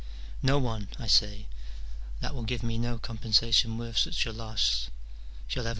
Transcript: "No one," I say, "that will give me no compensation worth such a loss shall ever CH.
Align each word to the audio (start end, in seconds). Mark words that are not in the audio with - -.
"No 0.41 0.57
one," 0.57 0.87
I 0.97 1.05
say, 1.05 1.45
"that 2.21 2.33
will 2.33 2.41
give 2.41 2.63
me 2.63 2.79
no 2.79 2.97
compensation 2.97 3.77
worth 3.77 3.99
such 3.99 4.25
a 4.25 4.33
loss 4.33 4.89
shall 5.47 5.67
ever 5.67 5.69
CH. 5.69 5.69